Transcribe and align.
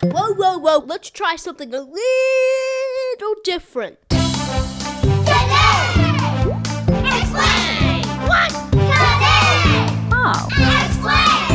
Whoa, 0.00 0.32
whoa, 0.32 0.58
whoa, 0.58 0.78
let's 0.86 1.10
try 1.10 1.34
something 1.34 1.74
a 1.74 1.80
little 1.80 3.34
different. 3.42 3.98
Today! 4.08 4.26
Explain! 7.18 8.04
What? 8.28 8.50
Today! 8.70 9.88
Oh, 10.12 10.46
Explain! 10.86 11.50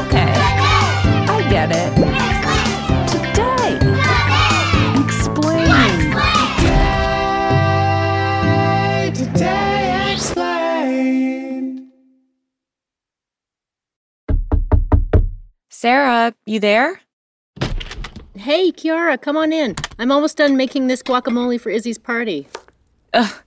okay. 0.00 0.32
Today! 0.32 1.28
I 1.28 1.46
get 1.50 1.70
it. 1.70 1.92
Explain! 2.24 2.72
Today. 3.06 3.78
Today! 3.84 5.04
Explain. 5.04 5.68
Today 9.14 10.14
explained. 10.14 11.92
Sarah, 15.68 16.34
you 16.46 16.60
there? 16.60 17.00
Hey, 18.38 18.70
Kiara, 18.70 19.20
come 19.20 19.36
on 19.36 19.52
in. 19.52 19.74
I'm 19.98 20.12
almost 20.12 20.36
done 20.36 20.56
making 20.56 20.86
this 20.86 21.02
guacamole 21.02 21.60
for 21.60 21.70
Izzy's 21.70 21.98
party. 21.98 22.46
Ugh. 23.12 23.42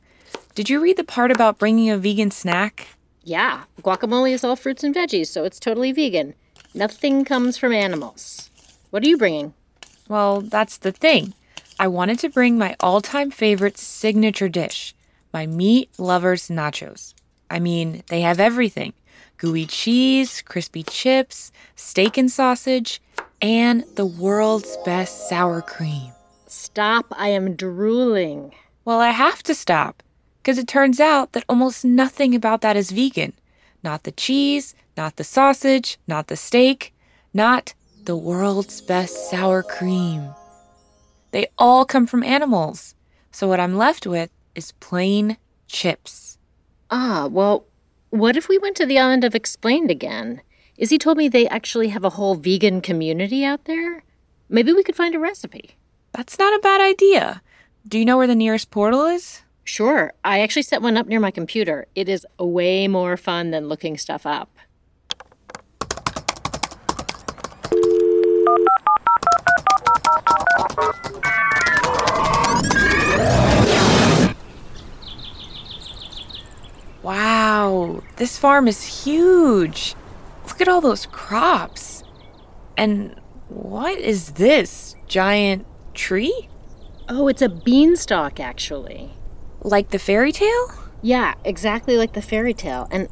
Did 0.54 0.70
you 0.70 0.82
read 0.82 0.98
the 0.98 1.06
part 1.06 1.32
about 1.32 1.58
bringing 1.58 1.90
a 1.90 1.98
vegan 1.98 2.30
snack? 2.30 2.90
Yeah, 3.24 3.64
guacamole 3.82 4.34
is 4.34 4.44
all 4.44 4.58
fruits 4.58 4.84
and 4.84 4.94
veggies, 4.94 5.28
so 5.28 5.46
it's 5.46 5.62
totally 5.62 5.94
vegan. 5.94 6.34
Nothing 6.74 7.24
comes 7.24 7.58
from 7.58 7.72
animals. 7.72 8.50
What 8.90 9.02
are 9.04 9.08
you 9.08 9.18
bringing? 9.18 9.54
Well, 10.10 10.42
that's 10.42 10.78
the 10.78 10.92
thing. 10.92 11.36
I 11.80 11.88
wanted 11.88 12.20
to 12.20 12.30
bring 12.30 12.58
my 12.58 12.76
all 12.82 13.00
time 13.00 13.32
favorite 13.32 13.78
signature 13.78 14.50
dish 14.50 14.94
my 15.32 15.46
meat 15.46 15.90
lovers 15.98 16.50
nachos. 16.50 17.14
I 17.50 17.60
mean, 17.60 18.04
they 18.08 18.22
have 18.22 18.42
everything 18.42 18.92
gooey 19.38 19.66
cheese, 19.66 20.42
crispy 20.44 20.84
chips, 20.84 21.52
steak 21.76 22.18
and 22.18 22.30
sausage, 22.30 23.02
and 23.42 23.84
the 23.96 24.06
world's 24.06 24.78
best 24.86 25.28
sour 25.28 25.62
cream. 25.62 26.12
Stop, 26.48 27.06
I 27.12 27.30
am 27.30 27.56
drooling. 27.56 28.54
Well, 28.86 29.00
I 29.00 29.10
have 29.10 29.42
to 29.44 29.56
stop 29.56 30.04
because 30.42 30.58
it 30.58 30.68
turns 30.68 31.00
out 31.00 31.32
that 31.34 31.46
almost 31.48 31.86
nothing 31.86 32.36
about 32.36 32.62
that 32.62 32.76
is 32.76 32.92
vegan. 32.92 33.34
Not 33.84 34.04
the 34.04 34.12
cheese, 34.12 34.76
not 34.96 35.16
the 35.16 35.24
sausage, 35.24 35.98
not 36.08 36.28
the 36.28 36.36
steak, 36.36 36.94
not 37.34 37.74
the 38.04 38.18
world's 38.18 38.82
best 38.82 39.30
sour 39.30 39.64
cream. 39.64 40.34
They 41.32 41.48
all 41.58 41.86
come 41.86 42.06
from 42.06 42.24
animals. 42.24 42.96
So 43.32 43.48
what 43.48 43.60
I'm 43.60 43.78
left 43.78 44.06
with 44.06 44.30
is 44.56 44.74
plain 44.74 45.38
chips. 45.68 46.38
Ah, 46.90 47.28
well, 47.32 47.66
what 48.10 48.36
if 48.36 48.50
we 48.50 48.58
went 48.58 48.76
to 48.78 48.86
the 48.86 49.00
island 49.00 49.24
of 49.24 49.34
Explained 49.34 49.90
again? 49.90 50.42
Izzy 50.82 50.98
told 50.98 51.16
me 51.16 51.28
they 51.28 51.48
actually 51.48 51.90
have 51.90 52.04
a 52.04 52.10
whole 52.10 52.34
vegan 52.34 52.82
community 52.82 53.46
out 53.46 53.66
there. 53.66 54.04
Maybe 54.50 54.74
we 54.74 54.82
could 54.82 54.96
find 54.96 55.14
a 55.14 55.20
recipe. 55.20 55.78
That's 56.12 56.40
not 56.40 56.56
a 56.56 56.60
bad 56.60 56.82
idea. 56.82 57.44
Do 57.88 58.00
you 58.00 58.04
know 58.04 58.18
where 58.18 58.26
the 58.26 58.34
nearest 58.34 58.72
portal 58.72 59.06
is? 59.06 59.44
Sure, 59.64 60.12
I 60.26 60.40
actually 60.40 60.64
set 60.64 60.82
one 60.82 60.98
up 60.98 61.06
near 61.06 61.20
my 61.20 61.30
computer. 61.30 61.86
It 61.94 62.10
is 62.10 62.26
way 62.40 62.88
more 62.88 63.16
fun 63.16 63.52
than 63.52 63.68
looking 63.68 63.96
stuff 63.96 64.26
up. 64.26 64.50
Wow, 77.04 78.02
this 78.16 78.40
farm 78.40 78.68
is 78.68 79.04
huge. 79.04 79.94
Look 80.52 80.60
at 80.60 80.68
all 80.68 80.82
those 80.82 81.06
crops. 81.06 82.04
And 82.76 83.16
what 83.48 83.98
is 83.98 84.32
this 84.32 84.98
giant 85.08 85.66
tree? 85.94 86.50
Oh, 87.08 87.30
it's 87.30 87.42
a 87.42 87.48
beanstalk, 87.48 88.38
actually. 88.38 89.14
Like 89.62 89.92
the 89.92 89.98
fairy 89.98 90.34
tale? 90.34 90.74
Yeah, 91.02 91.36
exactly 91.46 91.96
like 91.96 92.12
the 92.14 92.22
fairy 92.22 92.54
tale. 92.54 92.90
And 92.92 93.08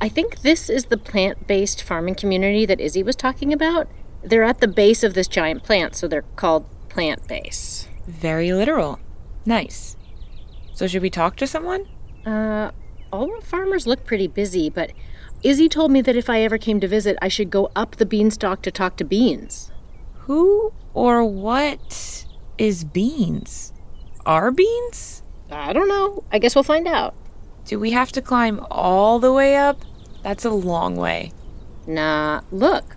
I 0.00 0.08
think 0.08 0.40
this 0.40 0.68
is 0.68 0.86
the 0.86 0.96
plant 0.96 1.46
based 1.46 1.84
farming 1.84 2.16
community 2.16 2.66
that 2.66 2.80
Izzy 2.80 3.04
was 3.04 3.14
talking 3.14 3.52
about. 3.52 3.88
They're 4.24 4.42
at 4.42 4.60
the 4.60 4.66
base 4.66 5.04
of 5.04 5.14
this 5.14 5.28
giant 5.28 5.62
plant, 5.62 5.94
so 5.94 6.08
they're 6.08 6.22
called 6.34 6.66
plant 6.88 7.28
base. 7.28 7.86
Very 8.08 8.52
literal. 8.52 8.98
Nice. 9.46 9.96
So, 10.74 10.88
should 10.88 11.02
we 11.02 11.10
talk 11.10 11.36
to 11.36 11.46
someone? 11.46 11.86
Uh, 12.26 12.72
all 13.12 13.28
the 13.38 13.46
farmers 13.46 13.86
look 13.86 14.04
pretty 14.04 14.26
busy, 14.26 14.68
but 14.68 14.90
Izzy 15.42 15.68
told 15.68 15.90
me 15.90 16.00
that 16.02 16.14
if 16.14 16.30
I 16.30 16.42
ever 16.42 16.56
came 16.56 16.78
to 16.78 16.86
visit, 16.86 17.18
I 17.20 17.26
should 17.26 17.50
go 17.50 17.72
up 17.74 17.96
the 17.96 18.06
beanstalk 18.06 18.62
to 18.62 18.70
talk 18.70 18.96
to 18.98 19.04
Beans. 19.04 19.72
Who 20.26 20.72
or 20.94 21.24
what 21.24 22.24
is 22.58 22.84
Beans? 22.84 23.72
Are 24.24 24.52
Beans? 24.52 25.24
I 25.50 25.72
don't 25.72 25.88
know. 25.88 26.22
I 26.30 26.38
guess 26.38 26.54
we'll 26.54 26.62
find 26.62 26.86
out. 26.86 27.14
Do 27.64 27.80
we 27.80 27.90
have 27.90 28.12
to 28.12 28.22
climb 28.22 28.64
all 28.70 29.18
the 29.18 29.32
way 29.32 29.56
up? 29.56 29.80
That's 30.22 30.44
a 30.44 30.50
long 30.50 30.94
way. 30.94 31.32
Nah, 31.88 32.42
look. 32.52 32.96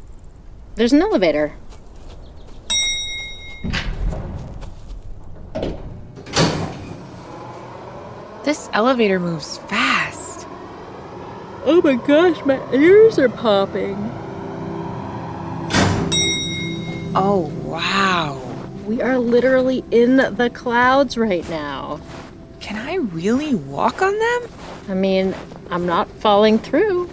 There's 0.76 0.94
an 0.94 1.02
elevator. 1.02 1.56
This 8.44 8.70
elevator 8.72 9.20
moves 9.20 9.58
fast. 9.58 9.95
Oh 11.68 11.81
my 11.81 11.96
gosh, 11.96 12.46
my 12.46 12.62
ears 12.72 13.18
are 13.18 13.28
popping. 13.28 13.96
Oh, 17.16 17.52
wow. 17.64 18.40
We 18.86 19.02
are 19.02 19.18
literally 19.18 19.84
in 19.90 20.18
the 20.18 20.52
clouds 20.53 21.18
right 21.18 21.50
now. 21.50 22.00
Can 22.59 22.76
I 22.78 22.98
really 22.98 23.56
walk 23.56 24.03
on 24.03 24.14
them? 24.20 24.52
I 24.90 24.94
mean, 24.94 25.34
I'm 25.72 25.88
not 25.88 26.08
falling 26.08 26.59
through. 26.59 27.09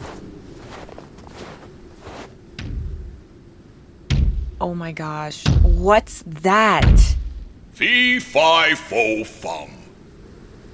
Oh 4.60 4.74
my 4.74 4.92
gosh. 4.92 5.48
What's 5.62 6.22
that? 6.26 7.16
Fee 7.72 8.20
fi 8.20 8.74
fo 8.74 9.24
fum. 9.24 9.70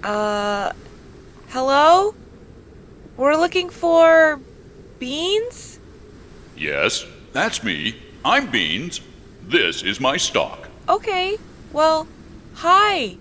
Uh, 0.02 0.72
hello? 1.50 2.14
We're 3.18 3.34
looking 3.34 3.68
for 3.68 4.38
beans? 5.00 5.80
Yes, 6.56 7.04
that's 7.32 7.64
me. 7.64 7.96
I'm 8.24 8.48
Beans. 8.48 9.00
This 9.42 9.82
is 9.82 9.98
my 9.98 10.16
stock. 10.16 10.68
Okay. 10.88 11.36
Well, 11.72 12.06
hi. 12.54 13.16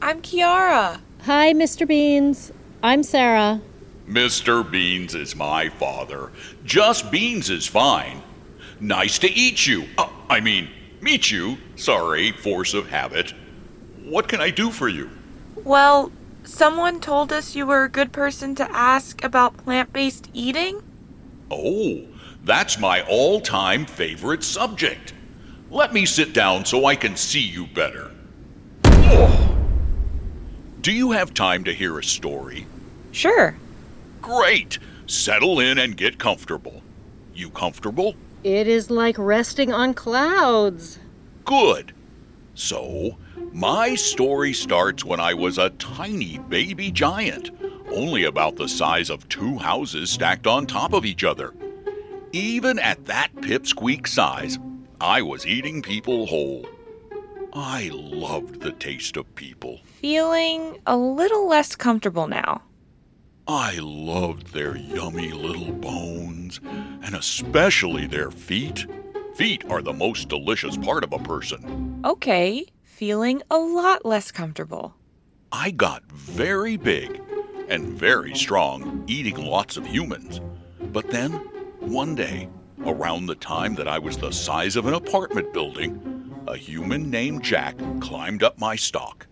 I'm 0.00 0.22
Kiara. 0.22 1.00
Hi, 1.22 1.52
Mr. 1.52 1.86
Beans. 1.86 2.52
I'm 2.80 3.02
Sarah. 3.02 3.60
Mr. 4.08 4.62
Beans 4.70 5.16
is 5.16 5.34
my 5.34 5.68
father. 5.68 6.30
Just 6.64 7.10
Beans 7.10 7.50
is 7.50 7.66
fine. 7.66 8.22
Nice 8.78 9.18
to 9.18 9.28
eat 9.28 9.66
you. 9.66 9.86
Uh, 9.98 10.08
I 10.28 10.38
mean, 10.38 10.70
meet 11.00 11.32
you. 11.32 11.58
Sorry, 11.74 12.30
force 12.30 12.72
of 12.72 12.90
habit. 12.90 13.34
What 14.04 14.28
can 14.28 14.40
I 14.40 14.50
do 14.50 14.70
for 14.70 14.88
you? 14.88 15.10
Well, 15.64 16.12
someone 16.50 17.00
told 17.00 17.32
us 17.32 17.54
you 17.54 17.64
were 17.64 17.84
a 17.84 17.88
good 17.88 18.12
person 18.12 18.54
to 18.56 18.70
ask 18.70 19.22
about 19.24 19.56
plant 19.56 19.92
based 19.92 20.28
eating. 20.34 20.82
Oh, 21.50 22.02
that's 22.44 22.78
my 22.78 23.02
all 23.02 23.40
time 23.40 23.86
favorite 23.86 24.44
subject. 24.44 25.14
Let 25.70 25.92
me 25.92 26.04
sit 26.04 26.32
down 26.32 26.64
so 26.64 26.84
I 26.84 26.96
can 26.96 27.16
see 27.16 27.40
you 27.40 27.66
better. 27.66 28.10
Oh. 28.84 29.56
Do 30.80 30.92
you 30.92 31.12
have 31.12 31.32
time 31.32 31.64
to 31.64 31.72
hear 31.72 31.98
a 31.98 32.04
story? 32.04 32.66
Sure. 33.12 33.56
Great! 34.20 34.78
Settle 35.06 35.60
in 35.60 35.78
and 35.78 35.96
get 35.96 36.18
comfortable. 36.18 36.82
You 37.34 37.50
comfortable? 37.50 38.14
It 38.42 38.66
is 38.66 38.90
like 38.90 39.16
resting 39.18 39.72
on 39.72 39.94
clouds. 39.94 40.98
Good. 41.44 41.92
So, 42.54 43.16
my 43.52 43.94
story 43.94 44.52
starts 44.52 45.04
when 45.04 45.20
I 45.20 45.34
was 45.34 45.58
a 45.58 45.70
tiny 45.70 46.38
baby 46.38 46.90
giant, 46.90 47.50
only 47.90 48.24
about 48.24 48.56
the 48.56 48.68
size 48.68 49.10
of 49.10 49.28
two 49.28 49.58
houses 49.58 50.10
stacked 50.10 50.46
on 50.46 50.66
top 50.66 50.92
of 50.92 51.04
each 51.04 51.24
other. 51.24 51.54
Even 52.32 52.78
at 52.78 53.06
that 53.06 53.34
pipsqueak 53.36 54.06
size, 54.06 54.58
I 55.00 55.22
was 55.22 55.46
eating 55.46 55.82
people 55.82 56.26
whole. 56.26 56.66
I 57.52 57.90
loved 57.92 58.60
the 58.60 58.72
taste 58.72 59.16
of 59.16 59.34
people. 59.34 59.80
Feeling 60.00 60.78
a 60.86 60.96
little 60.96 61.48
less 61.48 61.74
comfortable 61.74 62.28
now. 62.28 62.62
I 63.48 63.78
loved 63.80 64.52
their 64.52 64.76
yummy 64.76 65.32
little 65.32 65.72
bones, 65.72 66.60
and 67.02 67.16
especially 67.16 68.06
their 68.06 68.30
feet. 68.30 68.86
Feet 69.34 69.64
are 69.68 69.82
the 69.82 69.92
most 69.92 70.28
delicious 70.28 70.76
part 70.76 71.02
of 71.02 71.12
a 71.12 71.18
person. 71.18 72.00
Okay, 72.04 72.66
feeling 73.00 73.42
a 73.50 73.56
lot 73.56 74.04
less 74.04 74.30
comfortable. 74.30 74.94
I 75.50 75.70
got 75.70 76.04
very 76.12 76.76
big 76.76 77.18
and 77.70 77.88
very 77.88 78.34
strong 78.34 79.04
eating 79.06 79.42
lots 79.42 79.78
of 79.78 79.86
humans. 79.86 80.42
But 80.92 81.10
then, 81.10 81.32
one 81.80 82.14
day, 82.14 82.50
Around 82.86 83.26
the 83.26 83.34
time 83.34 83.74
that 83.74 83.86
I 83.86 83.98
was 83.98 84.16
the 84.16 84.30
size 84.30 84.74
of 84.74 84.86
an 84.86 84.94
apartment 84.94 85.52
building, 85.52 86.42
a 86.48 86.56
human 86.56 87.10
named 87.10 87.44
Jack 87.44 87.76
climbed 88.00 88.42
up 88.42 88.58
my 88.58 88.74
stalk. 88.74 89.26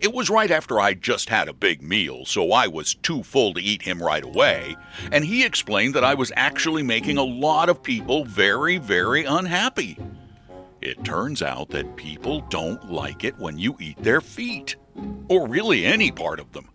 It 0.00 0.14
was 0.14 0.30
right 0.30 0.50
after 0.50 0.80
I'd 0.80 1.02
just 1.02 1.28
had 1.28 1.46
a 1.46 1.52
big 1.52 1.82
meal, 1.82 2.24
so 2.24 2.52
I 2.52 2.68
was 2.68 2.94
too 2.94 3.22
full 3.22 3.52
to 3.52 3.60
eat 3.60 3.82
him 3.82 4.02
right 4.02 4.24
away, 4.24 4.76
and 5.12 5.26
he 5.26 5.44
explained 5.44 5.94
that 5.94 6.04
I 6.04 6.14
was 6.14 6.32
actually 6.36 6.82
making 6.82 7.18
a 7.18 7.22
lot 7.22 7.68
of 7.68 7.82
people 7.82 8.24
very, 8.24 8.78
very 8.78 9.26
unhappy. 9.26 9.98
It 10.86 11.02
turns 11.02 11.42
out 11.42 11.70
that 11.70 11.96
people 11.96 12.42
don't 12.42 12.92
like 12.92 13.24
it 13.24 13.36
when 13.40 13.58
you 13.58 13.76
eat 13.80 14.00
their 14.04 14.20
feet, 14.20 14.76
or 15.28 15.48
really 15.48 15.84
any 15.84 16.12
part 16.12 16.38
of 16.38 16.52
them. 16.52 16.68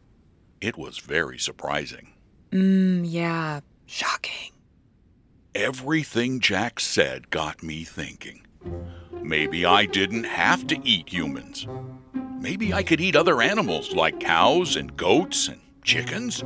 It 0.60 0.78
was 0.78 0.98
very 0.98 1.40
surprising. 1.40 2.12
Mm, 2.52 3.06
yeah. 3.06 3.62
Shocking. 3.86 4.52
Everything 5.56 6.42
Jack 6.42 6.82
said 6.82 7.30
got 7.30 7.64
me 7.64 7.86
thinking. 7.86 8.46
Maybe 9.14 9.66
I 9.66 9.86
didn't 9.86 10.26
have 10.26 10.68
to 10.68 10.86
eat 10.86 11.08
humans. 11.08 11.66
Maybe 12.38 12.74
I 12.74 12.84
could 12.84 13.00
eat 13.00 13.16
other 13.16 13.42
animals 13.42 13.96
like 13.96 14.20
cows 14.20 14.76
and 14.76 14.98
goats 14.98 15.48
and 15.48 15.62
chickens. 15.86 16.44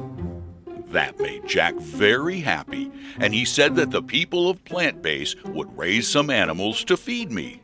That 0.88 1.20
made 1.20 1.48
Jack 1.48 1.76
very 1.76 2.40
happy, 2.40 2.92
and 3.20 3.34
he 3.34 3.46
said 3.46 3.76
that 3.76 3.92
the 3.92 4.04
people 4.04 4.50
of 4.50 4.64
Plant 4.66 5.02
Base 5.02 5.36
would 5.44 5.78
raise 5.78 6.08
some 6.08 6.30
animals 6.30 6.84
to 6.86 6.96
feed 6.96 7.32
me. 7.32 7.62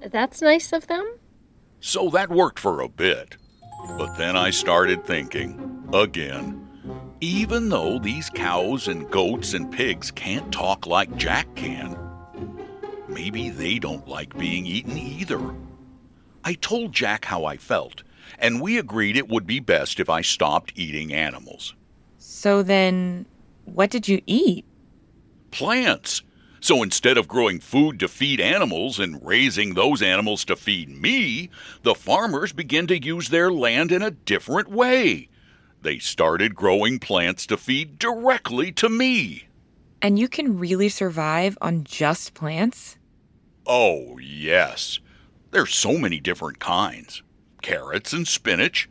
That's 0.00 0.40
nice 0.40 0.72
of 0.72 0.86
them. 0.86 1.18
So 1.80 2.08
that 2.10 2.30
worked 2.30 2.58
for 2.58 2.80
a 2.80 2.88
bit. 2.88 3.36
But 3.98 4.16
then 4.16 4.36
I 4.36 4.50
started 4.50 5.04
thinking, 5.04 5.88
again, 5.92 6.68
even 7.20 7.68
though 7.68 7.98
these 7.98 8.30
cows 8.30 8.88
and 8.88 9.10
goats 9.10 9.54
and 9.54 9.70
pigs 9.70 10.10
can't 10.10 10.52
talk 10.52 10.86
like 10.86 11.16
Jack 11.16 11.52
can, 11.54 11.96
maybe 13.08 13.50
they 13.50 13.78
don't 13.78 14.08
like 14.08 14.36
being 14.36 14.66
eaten 14.66 14.96
either. 14.96 15.54
I 16.44 16.54
told 16.54 16.92
Jack 16.92 17.24
how 17.26 17.44
I 17.44 17.56
felt, 17.56 18.02
and 18.38 18.60
we 18.60 18.78
agreed 18.78 19.16
it 19.16 19.28
would 19.28 19.46
be 19.46 19.60
best 19.60 20.00
if 20.00 20.08
I 20.08 20.22
stopped 20.22 20.72
eating 20.74 21.12
animals. 21.12 21.74
So 22.24 22.62
then, 22.62 23.26
what 23.64 23.90
did 23.90 24.06
you 24.06 24.22
eat? 24.26 24.64
Plants. 25.50 26.22
So 26.60 26.80
instead 26.80 27.18
of 27.18 27.26
growing 27.26 27.58
food 27.58 27.98
to 27.98 28.06
feed 28.06 28.40
animals 28.40 29.00
and 29.00 29.18
raising 29.26 29.74
those 29.74 30.00
animals 30.00 30.44
to 30.44 30.54
feed 30.54 30.88
me, 30.88 31.50
the 31.82 31.96
farmers 31.96 32.52
began 32.52 32.86
to 32.86 33.04
use 33.04 33.28
their 33.28 33.50
land 33.50 33.90
in 33.90 34.02
a 34.02 34.12
different 34.12 34.70
way. 34.70 35.30
They 35.82 35.98
started 35.98 36.54
growing 36.54 37.00
plants 37.00 37.44
to 37.46 37.56
feed 37.56 37.98
directly 37.98 38.70
to 38.70 38.88
me. 38.88 39.48
And 40.00 40.16
you 40.16 40.28
can 40.28 40.60
really 40.60 40.88
survive 40.88 41.58
on 41.60 41.82
just 41.82 42.34
plants? 42.34 42.98
Oh, 43.66 44.16
yes. 44.18 45.00
There's 45.50 45.74
so 45.74 45.98
many 45.98 46.20
different 46.20 46.60
kinds 46.60 47.24
carrots 47.62 48.12
and 48.12 48.28
spinach, 48.28 48.88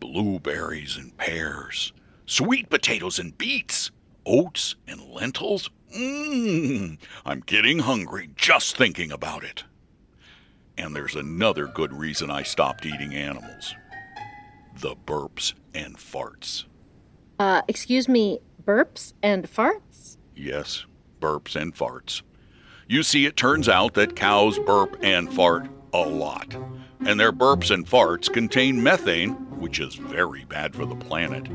blueberries 0.00 0.96
and 0.96 1.14
pears, 1.18 1.92
sweet 2.28 2.68
potatoes 2.68 3.18
and 3.18 3.36
beets, 3.36 3.90
oats 4.24 4.76
and 4.86 5.00
lentils. 5.10 5.70
Mmm, 5.96 6.98
I'm 7.24 7.40
getting 7.40 7.80
hungry 7.80 8.30
just 8.36 8.76
thinking 8.76 9.10
about 9.10 9.42
it. 9.42 9.64
And 10.76 10.94
there's 10.94 11.16
another 11.16 11.66
good 11.66 11.92
reason 11.92 12.30
I 12.30 12.42
stopped 12.44 12.86
eating 12.86 13.14
animals 13.14 13.74
the 14.76 14.94
burps 14.94 15.54
and 15.74 15.96
farts. 15.96 16.64
Uh, 17.40 17.62
excuse 17.66 18.06
me, 18.06 18.38
burps 18.64 19.12
and 19.24 19.50
farts? 19.50 20.18
Yes, 20.36 20.84
burps 21.20 21.56
and 21.56 21.74
farts. 21.74 22.22
You 22.86 23.02
see, 23.02 23.26
it 23.26 23.36
turns 23.36 23.68
out 23.68 23.94
that 23.94 24.14
cows 24.14 24.56
burp 24.60 24.96
and 25.02 25.32
fart 25.32 25.68
a 25.92 26.02
lot. 26.02 26.54
And 27.00 27.18
their 27.18 27.32
burps 27.32 27.72
and 27.72 27.86
farts 27.86 28.32
contain 28.32 28.80
methane, 28.80 29.32
which 29.58 29.80
is 29.80 29.96
very 29.96 30.44
bad 30.44 30.76
for 30.76 30.86
the 30.86 30.94
planet. 30.94 31.48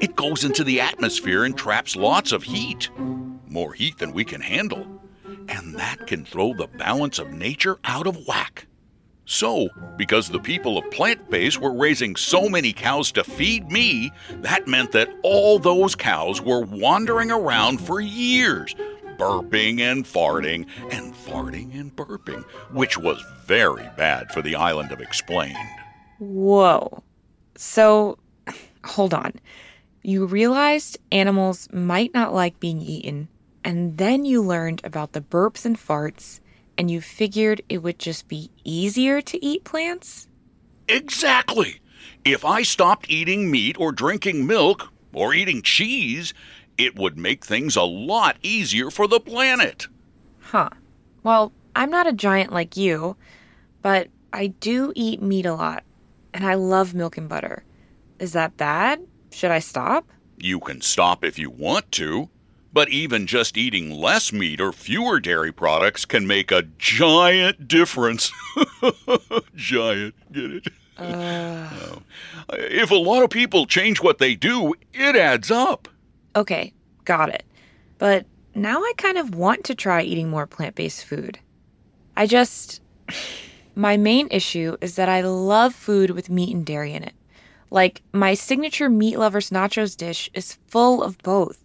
It 0.00 0.14
goes 0.16 0.44
into 0.44 0.62
the 0.62 0.80
atmosphere 0.80 1.44
and 1.44 1.56
traps 1.56 1.96
lots 1.96 2.32
of 2.32 2.42
heat. 2.42 2.90
More 3.48 3.72
heat 3.72 3.98
than 3.98 4.12
we 4.12 4.24
can 4.24 4.42
handle. 4.42 4.86
And 5.48 5.74
that 5.76 6.06
can 6.06 6.24
throw 6.24 6.52
the 6.52 6.66
balance 6.66 7.18
of 7.18 7.32
nature 7.32 7.78
out 7.84 8.06
of 8.06 8.26
whack. 8.26 8.66
So, 9.24 9.68
because 9.96 10.28
the 10.28 10.38
people 10.38 10.78
of 10.78 10.88
Plant 10.90 11.30
Base 11.30 11.58
were 11.58 11.72
raising 11.72 12.14
so 12.14 12.48
many 12.48 12.72
cows 12.72 13.10
to 13.12 13.24
feed 13.24 13.72
me, 13.72 14.12
that 14.30 14.68
meant 14.68 14.92
that 14.92 15.08
all 15.22 15.58
those 15.58 15.96
cows 15.96 16.40
were 16.40 16.60
wandering 16.60 17.32
around 17.32 17.80
for 17.80 18.00
years, 18.00 18.76
burping 19.18 19.80
and 19.80 20.04
farting, 20.04 20.66
and 20.92 21.12
farting 21.12 21.78
and 21.78 21.94
burping, 21.96 22.44
which 22.70 22.96
was 22.98 23.20
very 23.46 23.88
bad 23.96 24.30
for 24.30 24.42
the 24.42 24.54
island 24.54 24.92
of 24.92 25.00
Explained. 25.00 25.56
Whoa. 26.18 27.02
So, 27.56 28.18
hold 28.84 29.12
on. 29.12 29.32
You 30.06 30.24
realized 30.24 31.00
animals 31.10 31.68
might 31.72 32.14
not 32.14 32.32
like 32.32 32.60
being 32.60 32.80
eaten, 32.80 33.26
and 33.64 33.98
then 33.98 34.24
you 34.24 34.40
learned 34.40 34.80
about 34.84 35.14
the 35.14 35.20
burps 35.20 35.66
and 35.66 35.76
farts, 35.76 36.38
and 36.78 36.88
you 36.88 37.00
figured 37.00 37.62
it 37.68 37.78
would 37.78 37.98
just 37.98 38.28
be 38.28 38.52
easier 38.62 39.20
to 39.22 39.44
eat 39.44 39.64
plants? 39.64 40.28
Exactly! 40.86 41.80
If 42.24 42.44
I 42.44 42.62
stopped 42.62 43.10
eating 43.10 43.50
meat 43.50 43.74
or 43.80 43.90
drinking 43.90 44.46
milk 44.46 44.92
or 45.12 45.34
eating 45.34 45.60
cheese, 45.60 46.32
it 46.78 46.96
would 46.96 47.18
make 47.18 47.44
things 47.44 47.74
a 47.74 47.82
lot 47.82 48.36
easier 48.44 48.92
for 48.92 49.08
the 49.08 49.18
planet. 49.18 49.88
Huh. 50.38 50.70
Well, 51.24 51.50
I'm 51.74 51.90
not 51.90 52.06
a 52.06 52.12
giant 52.12 52.52
like 52.52 52.76
you, 52.76 53.16
but 53.82 54.06
I 54.32 54.46
do 54.46 54.92
eat 54.94 55.20
meat 55.20 55.46
a 55.46 55.54
lot, 55.54 55.82
and 56.32 56.46
I 56.46 56.54
love 56.54 56.94
milk 56.94 57.18
and 57.18 57.28
butter. 57.28 57.64
Is 58.20 58.34
that 58.34 58.56
bad? 58.56 59.00
Should 59.36 59.50
I 59.50 59.58
stop? 59.58 60.08
You 60.38 60.60
can 60.60 60.80
stop 60.80 61.22
if 61.22 61.38
you 61.38 61.50
want 61.50 61.92
to, 61.92 62.30
but 62.72 62.88
even 62.88 63.26
just 63.26 63.58
eating 63.58 63.90
less 63.90 64.32
meat 64.32 64.62
or 64.62 64.72
fewer 64.72 65.20
dairy 65.20 65.52
products 65.52 66.06
can 66.06 66.26
make 66.26 66.50
a 66.50 66.62
giant 66.78 67.68
difference. 67.68 68.32
giant, 69.54 70.14
get 70.32 70.50
it? 70.52 70.68
Oh. 70.98 72.02
If 72.54 72.90
a 72.90 72.94
lot 72.94 73.24
of 73.24 73.28
people 73.28 73.66
change 73.66 74.02
what 74.02 74.16
they 74.16 74.34
do, 74.34 74.72
it 74.94 75.14
adds 75.14 75.50
up. 75.50 75.86
Okay, 76.34 76.72
got 77.04 77.28
it. 77.28 77.44
But 77.98 78.24
now 78.54 78.80
I 78.80 78.94
kind 78.96 79.18
of 79.18 79.34
want 79.34 79.64
to 79.64 79.74
try 79.74 80.00
eating 80.00 80.30
more 80.30 80.46
plant 80.46 80.76
based 80.76 81.04
food. 81.04 81.38
I 82.16 82.26
just. 82.26 82.80
My 83.74 83.98
main 83.98 84.28
issue 84.30 84.78
is 84.80 84.96
that 84.96 85.10
I 85.10 85.20
love 85.20 85.74
food 85.74 86.12
with 86.12 86.30
meat 86.30 86.54
and 86.54 86.64
dairy 86.64 86.94
in 86.94 87.02
it. 87.02 87.12
Like, 87.70 88.02
my 88.12 88.34
signature 88.34 88.88
meat 88.88 89.18
lovers 89.18 89.50
nachos 89.50 89.96
dish 89.96 90.30
is 90.34 90.58
full 90.68 91.02
of 91.02 91.18
both. 91.18 91.62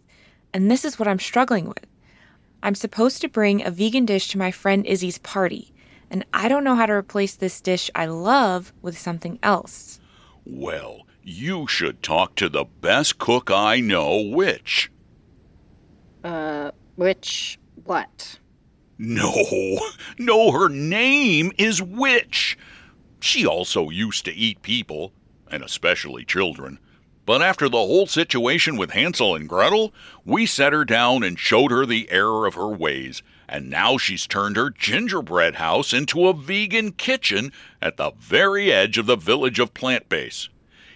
And 0.54 0.70
this 0.70 0.84
is 0.84 1.00
what 1.00 1.08
I'm 1.08 1.20
struggling 1.20 1.68
with. 1.68 1.86
I'm 2.64 2.76
supposed 2.76 3.22
to 3.22 3.30
bring 3.30 3.66
a 3.66 3.72
vegan 3.72 4.06
dish 4.06 4.28
to 4.30 4.38
my 4.38 4.52
friend 4.52 4.86
Izzy's 4.86 5.18
party, 5.18 5.74
and 6.10 6.26
I 6.34 6.48
don't 6.48 6.64
know 6.64 6.76
how 6.76 6.86
to 6.86 6.94
replace 6.94 7.36
this 7.36 7.60
dish 7.62 7.90
I 7.96 8.06
love 8.06 8.74
with 8.82 8.98
something 8.98 9.40
else. 9.42 10.00
Well, 10.46 11.08
you 11.24 11.68
should 11.68 12.04
talk 12.04 12.36
to 12.36 12.50
the 12.50 12.66
best 12.66 13.18
cook 13.18 13.50
I 13.52 13.80
know, 13.80 14.22
which. 14.22 14.92
Uh, 16.24 16.72
which 16.96 17.60
what? 17.84 18.40
No, 18.98 19.80
no, 20.20 20.52
her 20.52 20.70
name 20.70 21.52
is 21.58 21.82
Witch. 21.82 22.58
She 23.20 23.46
also 23.46 23.90
used 23.90 24.26
to 24.26 24.34
eat 24.34 24.62
people, 24.62 25.14
and 25.52 25.64
especially 25.64 26.26
children. 26.26 26.80
But 27.26 27.42
after 27.42 27.70
the 27.70 27.78
whole 27.78 28.08
situation 28.08 28.78
with 28.78 28.92
Hansel 28.92 29.36
and 29.36 29.48
Gretel, 29.48 29.94
we 30.26 30.46
set 30.46 30.74
her 30.74 30.84
down 30.84 31.24
and 31.24 31.38
showed 31.38 31.72
her 31.72 31.86
the 31.86 32.10
error 32.10 32.48
of 32.48 32.56
her 32.56 32.70
ways, 32.70 33.22
and 33.48 33.70
now 33.70 33.98
she's 33.98 34.26
turned 34.26 34.56
her 34.56 34.72
gingerbread 34.72 35.56
house 35.56 35.94
into 35.94 36.28
a 36.28 36.34
vegan 36.34 36.94
kitchen 36.94 37.52
at 37.82 37.98
the 37.98 38.12
very 38.18 38.72
edge 38.72 38.98
of 38.98 39.06
the 39.06 39.16
village 39.16 39.60
of 39.60 39.74
Plant 39.74 40.10
Base. 40.10 40.50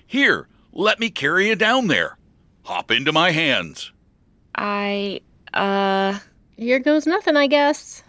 Here, 0.05 0.47
let 0.73 0.99
me 0.99 1.09
carry 1.09 1.49
you 1.49 1.55
down 1.55 1.87
there. 1.87 2.17
Hop 2.63 2.89
into 2.89 3.11
my 3.11 3.31
hands. 3.31 3.91
I, 4.55 5.21
uh. 5.53 6.19
Here 6.57 6.79
goes 6.79 7.05
nothing, 7.05 7.35
I 7.35 7.47
guess. 7.47 8.01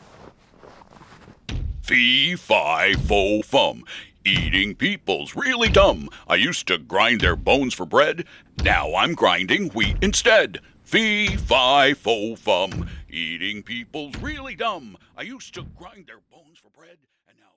Fee, 1.82 2.36
fi, 2.36 2.94
fo, 2.94 3.42
fum. 3.42 3.84
Eating 4.26 4.74
people's 4.74 5.36
really 5.36 5.68
dumb. 5.68 6.08
I 6.26 6.34
used 6.34 6.66
to 6.66 6.78
grind 6.78 7.20
their 7.20 7.36
bones 7.36 7.74
for 7.74 7.86
bread. 7.86 8.24
Now 8.64 8.92
I'm 8.96 9.14
grinding 9.14 9.68
wheat 9.68 9.98
instead. 10.02 10.58
Fee, 10.82 11.36
fi, 11.36 11.94
fo, 11.94 12.34
fum. 12.34 12.88
Eating 13.08 13.62
people's 13.62 14.16
really 14.16 14.56
dumb. 14.56 14.96
I 15.16 15.22
used 15.22 15.54
to 15.54 15.62
grind 15.62 16.08
their 16.08 16.22
bones 16.28 16.58
for 16.58 16.70
bread, 16.76 16.98
and 17.28 17.38
now 17.38 17.54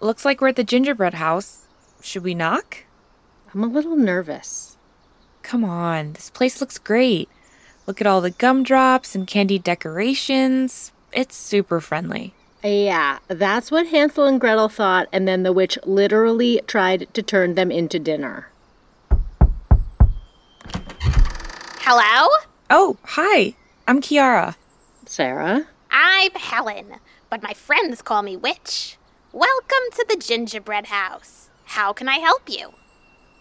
Looks 0.05 0.27
like 0.27 0.43
we're 0.43 0.49
at 0.49 0.57
the 0.57 0.65
gingerbread 0.65 1.15
house. 1.15 1.67
Should 2.03 2.25
we 2.25 2.35
knock? 2.35 2.85
I'm 3.55 3.65
a 3.65 3.67
little 3.67 3.97
nervous. 3.97 4.77
Come 5.43 5.65
on, 5.65 6.13
this 6.13 6.29
place 6.29 6.61
looks 6.61 6.77
great. 6.77 7.27
Look 7.87 8.03
at 8.03 8.07
all 8.07 8.21
the 8.21 8.31
gumdrops 8.31 9.15
and 9.15 9.27
candy 9.27 9.59
decorations. 9.59 10.93
It's 11.11 11.35
super 11.35 11.81
friendly. 11.81 12.35
Yeah, 12.63 13.21
that's 13.29 13.71
what 13.71 13.87
Hansel 13.87 14.27
and 14.27 14.39
Gretel 14.39 14.69
thought, 14.69 15.09
and 15.11 15.27
then 15.27 15.43
the 15.43 15.55
witch 15.55 15.79
literally 15.87 16.61
tried 16.67 17.09
to 17.15 17.23
turn 17.23 17.55
them 17.55 17.71
into 17.71 17.99
dinner. 17.99 18.49
Hello? 21.81 22.29
Oh, 22.69 22.99
hi. 23.05 23.55
I'm 23.89 24.03
Kiara. 24.03 24.57
Sarah? 25.07 25.67
I'm 25.91 26.33
Helen, 26.33 26.97
but 27.31 27.43
my 27.43 27.55
friends 27.55 28.03
call 28.03 28.21
me 28.21 28.37
Witch. 28.37 28.99
Welcome 29.35 29.91
to 29.95 30.07
the 30.09 30.17
gingerbread 30.17 30.87
house. 30.87 31.51
How 31.65 31.93
can 31.93 32.09
I 32.09 32.19
help 32.19 32.49
you? 32.49 32.73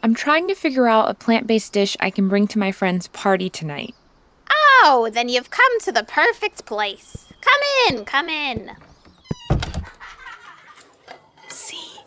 I'm 0.02 0.16
trying 0.16 0.48
to 0.48 0.56
figure 0.56 0.88
out 0.88 1.08
a 1.08 1.14
plant 1.14 1.46
based 1.46 1.72
dish 1.72 1.96
I 2.00 2.10
can 2.10 2.28
bring 2.28 2.48
to 2.48 2.58
my 2.58 2.72
friend's 2.72 3.10
party 3.10 3.48
tonight. 3.48 3.94
Oh, 4.50 5.12
then 5.14 5.30
you've 5.30 5.52
come 5.52 5.80
to 5.82 5.92
the 5.92 6.04
perfect 6.04 6.66
place. 6.66 7.32
Come 7.42 7.62
in, 7.88 8.06
come 8.06 8.28
in. 8.28 8.72
See, 11.48 12.00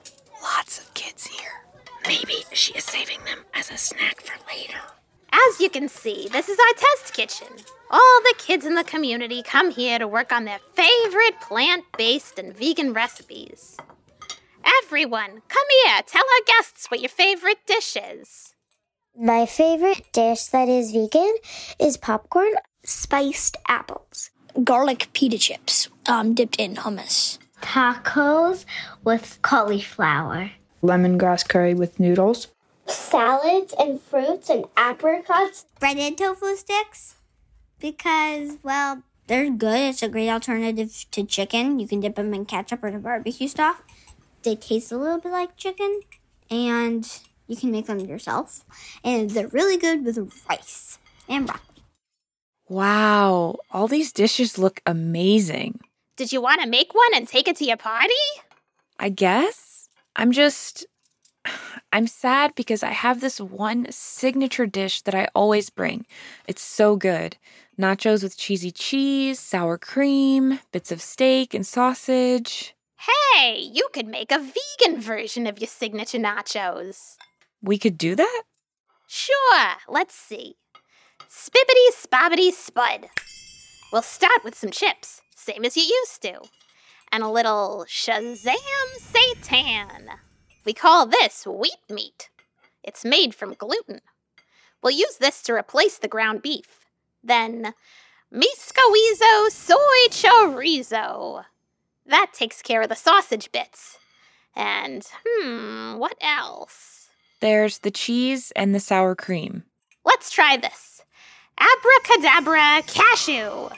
lots 0.42 0.80
of 0.80 0.92
kids 0.94 1.28
here. 1.28 1.62
Maybe 2.08 2.42
she 2.52 2.74
is 2.74 2.82
saving 2.82 3.22
them 3.24 3.44
as 3.54 3.70
a 3.70 3.76
snack 3.76 4.20
for 4.20 4.34
later. 4.48 4.80
As 5.48 5.60
you 5.60 5.68
can 5.68 5.88
see, 5.88 6.28
this 6.32 6.48
is 6.48 6.58
our 6.58 6.74
test 6.76 7.14
kitchen. 7.14 7.48
All 7.90 8.20
the 8.22 8.34
kids 8.38 8.64
in 8.64 8.74
the 8.74 8.84
community 8.84 9.42
come 9.42 9.70
here 9.70 9.98
to 9.98 10.08
work 10.08 10.32
on 10.32 10.44
their 10.44 10.60
favorite 10.74 11.40
plant 11.40 11.84
based 11.96 12.38
and 12.38 12.56
vegan 12.56 12.92
recipes. 12.92 13.76
Everyone, 14.82 15.42
come 15.48 15.66
here. 15.84 16.00
Tell 16.06 16.22
our 16.22 16.44
guests 16.46 16.90
what 16.90 17.00
your 17.00 17.08
favorite 17.10 17.58
dish 17.66 17.96
is. 17.96 18.54
My 19.18 19.46
favorite 19.46 20.12
dish 20.12 20.44
that 20.46 20.68
is 20.68 20.92
vegan 20.92 21.36
is 21.78 21.96
popcorn, 21.96 22.52
spiced 22.84 23.56
apples, 23.68 24.30
Garlic 24.64 25.08
pita 25.12 25.38
chips, 25.38 25.88
um, 26.06 26.34
dipped 26.34 26.56
in 26.56 26.76
hummus. 26.76 27.38
tacos 27.62 28.64
with 29.04 29.38
cauliflower, 29.42 30.50
lemongrass 30.82 31.46
curry 31.48 31.74
with 31.74 32.00
noodles, 32.00 32.48
salads 32.86 33.74
and 33.78 34.00
fruits 34.00 34.48
and 34.50 34.66
apricots, 34.76 35.66
breaded 35.80 36.18
tofu 36.18 36.56
sticks 36.56 37.16
because, 37.80 38.58
well, 38.62 39.02
they're 39.26 39.50
good. 39.50 39.80
It's 39.90 40.02
a 40.02 40.08
great 40.08 40.28
alternative 40.28 41.06
to 41.10 41.24
chicken. 41.24 41.80
You 41.80 41.88
can 41.88 42.00
dip 42.00 42.14
them 42.14 42.32
in 42.32 42.44
ketchup 42.46 42.82
or 42.84 42.90
the 42.90 42.98
barbecue 42.98 43.48
stuff. 43.48 43.82
They 44.42 44.54
taste 44.54 44.92
a 44.92 44.96
little 44.96 45.18
bit 45.18 45.32
like 45.32 45.56
chicken, 45.56 46.00
and 46.50 47.06
you 47.48 47.56
can 47.56 47.72
make 47.72 47.86
them 47.86 47.98
yourself. 48.00 48.64
And 49.02 49.30
they're 49.30 49.48
really 49.48 49.76
good 49.76 50.04
with 50.04 50.18
rice 50.48 50.98
and 51.28 51.46
broccoli. 51.46 51.82
Wow, 52.68 53.56
all 53.70 53.88
these 53.88 54.12
dishes 54.12 54.58
look 54.58 54.80
amazing. 54.86 55.80
Did 56.16 56.32
you 56.32 56.40
want 56.40 56.62
to 56.62 56.68
make 56.68 56.94
one 56.94 57.14
and 57.14 57.28
take 57.28 57.48
it 57.48 57.56
to 57.56 57.64
your 57.64 57.76
party? 57.76 58.14
I 58.98 59.08
guess. 59.08 59.88
I'm 60.14 60.32
just. 60.32 60.86
I'm 61.92 62.06
sad 62.06 62.54
because 62.54 62.82
I 62.82 62.90
have 62.90 63.20
this 63.20 63.40
one 63.40 63.86
signature 63.90 64.66
dish 64.66 65.02
that 65.02 65.14
I 65.14 65.28
always 65.34 65.70
bring. 65.70 66.06
It's 66.46 66.62
so 66.62 66.96
good. 66.96 67.36
Nachos 67.78 68.22
with 68.22 68.36
cheesy 68.36 68.70
cheese, 68.70 69.38
sour 69.38 69.78
cream, 69.78 70.60
bits 70.72 70.90
of 70.90 71.00
steak 71.00 71.54
and 71.54 71.66
sausage. 71.66 72.74
Hey, 73.34 73.58
you 73.60 73.88
could 73.92 74.06
make 74.06 74.32
a 74.32 74.38
vegan 74.38 75.00
version 75.00 75.46
of 75.46 75.58
your 75.58 75.68
signature 75.68 76.18
nachos. 76.18 77.16
We 77.62 77.78
could 77.78 77.98
do 77.98 78.14
that? 78.14 78.42
Sure, 79.06 79.74
let's 79.88 80.14
see. 80.14 80.56
Spibbity 81.28 81.90
spobbity 81.92 82.52
spud. 82.52 83.06
We'll 83.92 84.02
start 84.02 84.42
with 84.42 84.56
some 84.56 84.70
chips, 84.70 85.22
same 85.34 85.64
as 85.64 85.76
you 85.76 85.82
used 85.82 86.22
to. 86.22 86.40
And 87.12 87.22
a 87.22 87.28
little 87.28 87.84
Shazam 87.88 88.56
seitan. 88.98 90.18
We 90.66 90.74
call 90.74 91.06
this 91.06 91.46
wheat 91.46 91.78
meat. 91.88 92.28
It's 92.82 93.04
made 93.04 93.36
from 93.36 93.54
gluten. 93.54 94.00
We'll 94.82 94.98
use 94.98 95.16
this 95.18 95.40
to 95.42 95.54
replace 95.54 95.96
the 95.96 96.08
ground 96.08 96.42
beef. 96.42 96.80
Then, 97.22 97.72
Miscowezo 98.34 99.48
soy 99.48 100.08
chorizo. 100.10 101.44
That 102.04 102.32
takes 102.32 102.62
care 102.62 102.82
of 102.82 102.88
the 102.88 102.96
sausage 102.96 103.52
bits. 103.52 103.98
And, 104.56 105.08
hmm, 105.24 105.98
what 105.98 106.16
else? 106.20 107.10
There's 107.40 107.78
the 107.78 107.92
cheese 107.92 108.52
and 108.56 108.74
the 108.74 108.80
sour 108.80 109.14
cream. 109.14 109.62
Let's 110.04 110.30
try 110.30 110.56
this. 110.56 111.02
Abracadabra 111.58 112.82
cashew. 112.88 113.68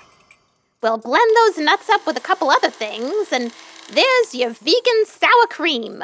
We'll 0.83 0.99
blend 0.99 1.31
those 1.37 1.59
nuts 1.59 1.91
up 1.91 2.07
with 2.07 2.17
a 2.17 2.21
couple 2.21 2.49
other 2.49 2.71
things, 2.71 3.31
and 3.31 3.53
there's 3.93 4.35
your 4.35 4.51
vegan 4.51 5.05
sour 5.05 5.47
cream. 5.51 6.03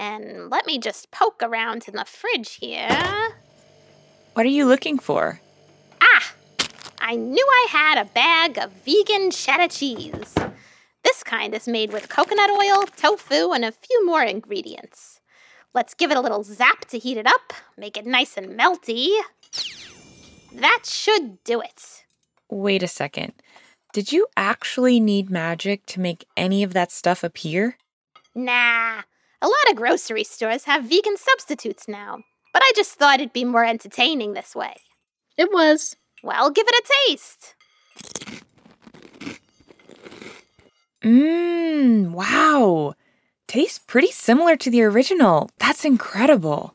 And 0.00 0.48
let 0.48 0.64
me 0.64 0.78
just 0.78 1.10
poke 1.10 1.42
around 1.42 1.86
in 1.86 1.94
the 1.94 2.06
fridge 2.06 2.54
here. 2.54 2.88
What 4.32 4.46
are 4.46 4.48
you 4.48 4.64
looking 4.64 4.98
for? 4.98 5.42
Ah! 6.00 6.32
I 7.02 7.16
knew 7.16 7.46
I 7.46 7.66
had 7.68 7.98
a 7.98 8.08
bag 8.08 8.56
of 8.56 8.72
vegan 8.86 9.30
cheddar 9.30 9.68
cheese. 9.68 10.34
This 11.04 11.22
kind 11.22 11.54
is 11.54 11.68
made 11.68 11.92
with 11.92 12.08
coconut 12.08 12.48
oil, 12.48 12.84
tofu, 12.96 13.52
and 13.52 13.62
a 13.62 13.72
few 13.72 14.06
more 14.06 14.22
ingredients. 14.22 15.20
Let's 15.74 15.92
give 15.92 16.10
it 16.10 16.16
a 16.16 16.22
little 16.22 16.44
zap 16.44 16.86
to 16.86 16.98
heat 16.98 17.18
it 17.18 17.26
up, 17.26 17.52
make 17.76 17.98
it 17.98 18.06
nice 18.06 18.38
and 18.38 18.58
melty. 18.58 19.10
That 20.50 20.84
should 20.84 21.44
do 21.44 21.60
it. 21.60 22.04
Wait 22.48 22.82
a 22.82 22.88
second. 22.88 23.34
Did 23.92 24.12
you 24.12 24.28
actually 24.34 24.98
need 24.98 25.28
magic 25.28 25.84
to 25.86 26.00
make 26.00 26.24
any 26.38 26.62
of 26.62 26.72
that 26.72 26.90
stuff 26.90 27.22
appear? 27.22 27.76
Nah, 28.34 29.02
a 29.42 29.46
lot 29.48 29.70
of 29.70 29.76
grocery 29.76 30.24
stores 30.24 30.64
have 30.64 30.84
vegan 30.84 31.16
substitutes 31.16 31.88
now, 31.88 32.20
but 32.52 32.62
I 32.62 32.72
just 32.76 32.92
thought 32.94 33.20
it'd 33.20 33.32
be 33.32 33.44
more 33.44 33.64
entertaining 33.64 34.34
this 34.34 34.54
way. 34.54 34.76
It 35.36 35.50
was. 35.52 35.96
Well, 36.22 36.50
give 36.50 36.66
it 36.68 36.74
a 36.74 36.92
taste. 37.08 37.54
Mmm, 41.02 42.10
wow. 42.10 42.94
Tastes 43.48 43.78
pretty 43.78 44.10
similar 44.12 44.56
to 44.56 44.70
the 44.70 44.82
original. 44.82 45.48
That's 45.58 45.84
incredible. 45.84 46.74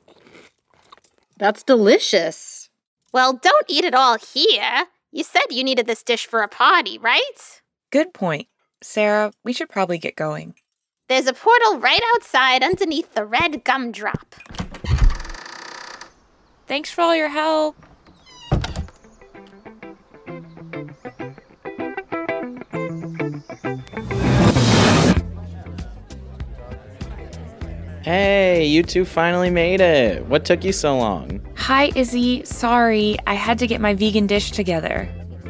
That's 1.38 1.64
delicious. 1.64 2.70
Well, 3.14 3.34
don't 3.34 3.66
eat 3.70 3.86
it 3.86 3.94
all 3.94 4.18
here. 4.18 4.86
You 5.12 5.24
said 5.24 5.44
you 5.52 5.64
needed 5.64 5.86
this 5.86 6.04
dish 6.04 6.26
for 6.26 6.42
a 6.42 6.48
party, 6.48 6.98
right? 6.98 7.62
Good 7.92 8.14
point. 8.14 8.48
Sarah, 8.82 9.32
we 9.44 9.54
should 9.54 9.70
probably 9.70 9.98
get 9.98 10.16
going. 10.16 10.56
There's 11.08 11.28
a 11.28 11.34
portal 11.34 11.78
right 11.78 12.02
outside 12.16 12.64
underneath 12.64 13.14
the 13.14 13.26
red 13.26 13.64
gumdrop. 13.64 14.34
Thanks 16.66 16.90
for 16.90 17.02
all 17.02 17.16
your 17.16 17.30
help. 17.30 17.76
Hey, 28.02 28.66
you 28.66 28.82
two 28.82 29.06
finally 29.06 29.52
made 29.52 29.82
it. 29.82 30.26
What 30.26 30.44
took 30.44 30.64
you 30.64 30.72
so 30.72 30.98
long? 30.98 31.40
Hi, 31.56 31.92
Izzy. 31.96 32.44
Sorry, 32.46 33.16
I 33.28 33.36
had 33.36 33.60
to 33.60 33.68
get 33.68 33.80
my 33.80 33.94
vegan 33.94 34.26
dish 34.26 34.50
together. 34.50 35.08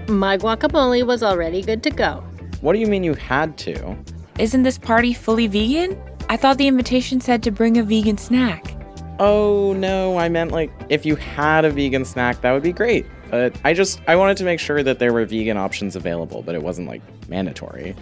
My 0.09 0.37
guacamole 0.37 1.07
was 1.07 1.23
already 1.23 1.61
good 1.61 1.81
to 1.83 1.91
go. 1.91 2.25
What 2.59 2.73
do 2.73 2.79
you 2.79 2.87
mean 2.87 3.05
you 3.05 3.13
had 3.13 3.57
to? 3.59 3.97
Isn't 4.37 4.63
this 4.63 4.77
party 4.77 5.13
fully 5.13 5.47
vegan? 5.47 5.97
I 6.27 6.35
thought 6.35 6.57
the 6.57 6.67
invitation 6.67 7.21
said 7.21 7.41
to 7.43 7.51
bring 7.51 7.77
a 7.77 7.83
vegan 7.83 8.17
snack. 8.17 8.75
Oh, 9.17 9.71
no, 9.73 10.17
I 10.17 10.27
meant 10.27 10.51
like 10.51 10.71
if 10.89 11.05
you 11.05 11.15
had 11.15 11.63
a 11.63 11.69
vegan 11.69 12.03
snack, 12.03 12.41
that 12.41 12.51
would 12.51 12.63
be 12.63 12.73
great. 12.73 13.05
But 13.31 13.55
I 13.63 13.73
just 13.73 14.01
I 14.07 14.17
wanted 14.17 14.35
to 14.37 14.43
make 14.43 14.59
sure 14.59 14.83
that 14.83 14.99
there 14.99 15.13
were 15.13 15.23
vegan 15.25 15.55
options 15.55 15.95
available, 15.95 16.41
but 16.41 16.53
it 16.53 16.61
wasn't 16.61 16.89
like 16.89 17.01
mandatory. 17.29 17.95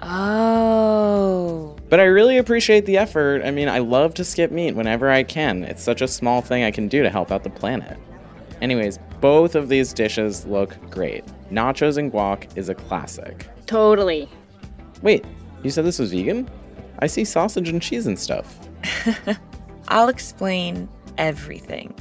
Oh. 0.00 1.76
But 1.90 2.00
I 2.00 2.04
really 2.04 2.38
appreciate 2.38 2.86
the 2.86 2.96
effort. 2.96 3.42
I 3.44 3.50
mean, 3.50 3.68
I 3.68 3.78
love 3.78 4.14
to 4.14 4.24
skip 4.24 4.50
meat 4.50 4.74
whenever 4.74 5.10
I 5.10 5.22
can. 5.22 5.64
It's 5.64 5.82
such 5.82 6.00
a 6.00 6.08
small 6.08 6.40
thing 6.40 6.64
I 6.64 6.70
can 6.70 6.88
do 6.88 7.02
to 7.02 7.10
help 7.10 7.30
out 7.30 7.44
the 7.44 7.50
planet. 7.50 7.98
Anyways, 8.62 8.98
both 9.20 9.54
of 9.54 9.68
these 9.68 9.92
dishes 9.92 10.46
look 10.46 10.76
great. 10.90 11.24
Nachos 11.50 11.98
and 11.98 12.10
guac 12.10 12.56
is 12.56 12.70
a 12.70 12.74
classic. 12.74 13.46
Totally. 13.66 14.28
Wait, 15.02 15.24
you 15.64 15.70
said 15.70 15.84
this 15.84 15.98
was 15.98 16.12
vegan? 16.12 16.48
I 17.00 17.08
see 17.08 17.24
sausage 17.24 17.68
and 17.68 17.82
cheese 17.82 18.06
and 18.06 18.18
stuff. 18.18 18.58
I'll 19.88 20.08
explain 20.08 20.88
everything. 21.18 21.94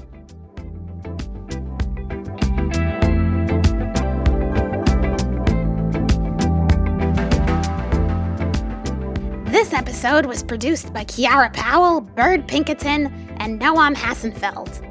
This 9.45 9.73
episode 9.73 9.93
episode 10.03 10.25
was 10.25 10.43
produced 10.43 10.91
by 10.93 11.05
Kiara 11.05 11.53
Powell, 11.53 12.01
Bird 12.01 12.45
Pinkerton, 12.45 13.07
and 13.37 13.61
Noam 13.61 13.95
Hassenfeld. 13.95 14.81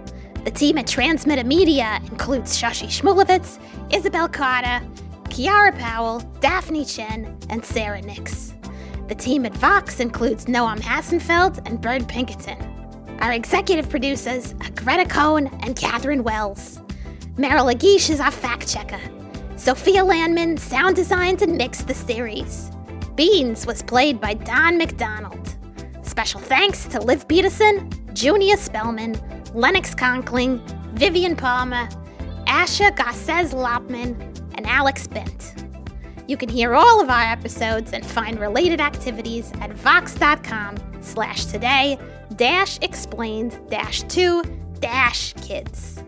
The 0.45 0.51
team 0.51 0.79
at 0.79 0.87
Transmitter 0.87 1.45
Media 1.45 2.01
includes 2.11 2.59
Shashi 2.59 2.87
Shmulevitz, 2.87 3.59
Isabel 3.93 4.27
Carter, 4.27 4.83
Kiara 5.25 5.79
Powell, 5.79 6.21
Daphne 6.41 6.87
Chen, 6.87 7.37
and 7.51 7.63
Sarah 7.63 8.01
Nix. 8.01 8.55
The 9.13 9.19
team 9.23 9.45
at 9.45 9.55
Vox 9.59 10.01
includes 10.01 10.47
Noam 10.47 10.81
Hassenfeld 10.81 11.67
and 11.67 11.79
Bird 11.79 12.09
Pinkerton. 12.09 12.57
Our 13.21 13.33
executive 13.33 13.91
producers 13.91 14.55
are 14.63 14.71
Greta 14.71 15.05
Cohn 15.05 15.49
and 15.61 15.77
Catherine 15.77 16.23
Wells. 16.23 16.81
Meryl 17.37 17.71
Agish 17.71 18.09
is 18.09 18.21
our 18.21 18.31
fact 18.31 18.73
checker. 18.73 18.99
Sophia 19.57 20.03
Landman 20.03 20.57
sound 20.57 20.97
designed 20.97 21.43
and 21.43 21.59
mixed 21.59 21.89
the 21.89 21.93
series. 21.93 22.71
Beans 23.15 23.67
was 23.67 23.83
played 23.83 24.19
by 24.19 24.33
Don 24.33 24.79
McDonald. 24.79 25.57
Special 26.01 26.41
thanks 26.41 26.87
to 26.87 26.99
Liv 26.99 27.29
Peterson, 27.29 27.91
Junia 28.15 28.57
Spellman, 28.57 29.15
Lennox 29.53 29.95
Conkling, 29.95 30.59
Vivian 30.95 31.37
Palmer, 31.37 31.87
Asha 32.47 32.97
Garces 32.97 33.53
Lopman, 33.53 34.19
and 34.55 34.67
Alex 34.67 35.07
Bent. 35.07 35.62
You 36.27 36.37
can 36.37 36.49
hear 36.49 36.75
all 36.75 37.01
of 37.01 37.11
our 37.11 37.23
episodes 37.23 37.93
and 37.93 38.05
find 38.05 38.39
related 38.39 38.81
activities 38.81 39.53
at 39.61 39.73
vox.com 39.73 40.77
slash 41.01 41.47
today 41.47 41.99
dash 42.37 42.79
explained 42.81 43.59
dash 43.69 44.03
two 44.05 44.43
dash 44.81 45.35
kids. 45.35 46.03